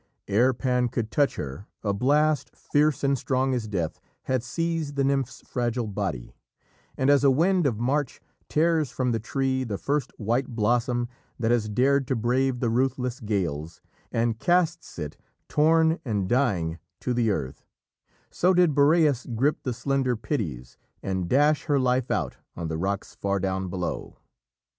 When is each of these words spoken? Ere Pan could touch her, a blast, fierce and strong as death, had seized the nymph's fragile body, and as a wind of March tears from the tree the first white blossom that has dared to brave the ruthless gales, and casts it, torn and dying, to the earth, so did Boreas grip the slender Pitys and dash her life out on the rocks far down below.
Ere 0.27 0.51
Pan 0.51 0.87
could 0.89 1.11
touch 1.11 1.35
her, 1.35 1.67
a 1.83 1.93
blast, 1.93 2.49
fierce 2.55 3.03
and 3.03 3.15
strong 3.19 3.53
as 3.53 3.67
death, 3.67 3.99
had 4.23 4.41
seized 4.41 4.95
the 4.95 5.03
nymph's 5.03 5.41
fragile 5.47 5.85
body, 5.85 6.33
and 6.97 7.11
as 7.11 7.23
a 7.23 7.29
wind 7.29 7.67
of 7.67 7.77
March 7.77 8.19
tears 8.49 8.89
from 8.89 9.11
the 9.11 9.19
tree 9.19 9.63
the 9.63 9.77
first 9.77 10.11
white 10.17 10.47
blossom 10.47 11.07
that 11.37 11.51
has 11.51 11.69
dared 11.69 12.07
to 12.07 12.15
brave 12.15 12.61
the 12.61 12.69
ruthless 12.71 13.19
gales, 13.19 13.79
and 14.11 14.39
casts 14.39 14.97
it, 14.97 15.17
torn 15.47 15.99
and 16.03 16.27
dying, 16.27 16.79
to 16.99 17.13
the 17.13 17.29
earth, 17.29 17.63
so 18.31 18.55
did 18.55 18.73
Boreas 18.73 19.27
grip 19.35 19.61
the 19.61 19.71
slender 19.71 20.15
Pitys 20.17 20.77
and 21.03 21.29
dash 21.29 21.65
her 21.65 21.79
life 21.79 22.09
out 22.09 22.37
on 22.55 22.69
the 22.69 22.77
rocks 22.79 23.13
far 23.13 23.39
down 23.39 23.67
below. 23.69 24.17